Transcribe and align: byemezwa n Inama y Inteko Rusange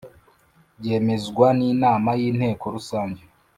byemezwa 0.79 1.47
n 1.57 1.59
Inama 1.71 2.09
y 2.19 2.21
Inteko 2.29 2.63
Rusange 2.75 3.21